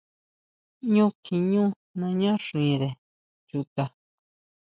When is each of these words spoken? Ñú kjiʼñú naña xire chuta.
Ñú 0.93 1.05
kjiʼñú 1.23 1.63
naña 1.99 2.31
xire 2.45 2.89
chuta. 3.49 3.85